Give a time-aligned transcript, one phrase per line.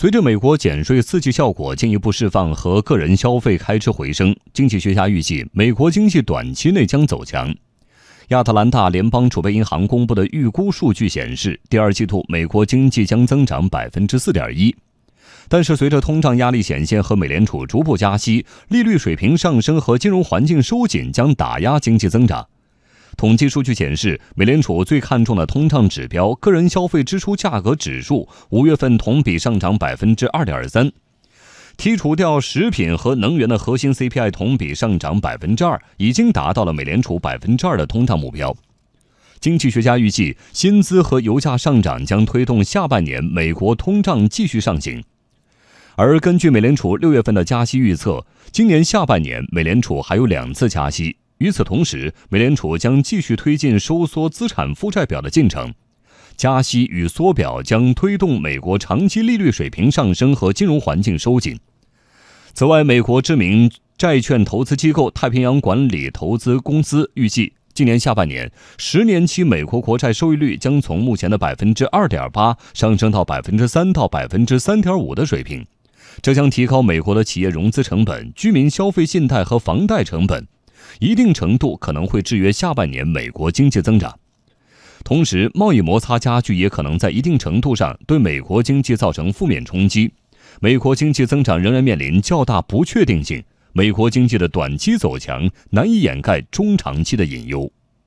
[0.00, 7.54] 随着美国减税刺激效果进一步释放和个人消费开支回升，经济学家预计美国经济短期内将走强。
[8.28, 14.74] 亚特兰大联邦储备银行公布的预估数据显示，第二季度美国经济将增长百分之四点一。
[15.50, 22.48] 但是，随着通胀压力显现和美联储逐步加息，利率水平上升和金融环境收紧将打压经济增长。
[23.20, 30.90] 统计数据显示，美联储最看重的通胀指标——个人消费支出价格指数，五月份同比上涨百分之二点三。
[31.76, 38.56] 剔除掉食品和能源的核心 CPI 同比上涨百分之二，已经达到了美联储百分之二的通胀目标。
[39.38, 45.04] 经济学家预计，薪资和油价上涨将推动下半年美国通胀继续上行。
[45.94, 51.16] 而根据美联储六月份的加息预测，今年下半年美联储还有两次加息。
[51.40, 55.72] 与此同时，美联储将继续推进收缩资产负债表的进程，
[56.36, 61.58] 加息与缩表将推动美国长期利率水平上升和金融环境收紧。
[62.52, 75.66] 此外，美国知名债券投资机构太平洋管理投资公司预计，今年下半年十年期美国国债收益率将从目前的百分之二点八上升到百分之三到百分之三点五的水平，
[76.20, 80.46] 这将提高美国的企业融资成本、居民消费信贷和房贷成本。
[80.98, 84.18] 一定程度可能会制约下半年美国经济增长，
[85.04, 90.12] 同时贸易摩擦加剧也可能在一定程度上对美国经济造成负面冲击。
[90.60, 97.72] 美国经济增长仍然面临较大不确定性，美国经济的短期走强难以掩盖中长期的隐忧。